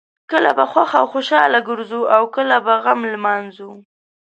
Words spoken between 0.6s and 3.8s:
خوښ او خوشحاله ګرځو او کله به غم لمانځو.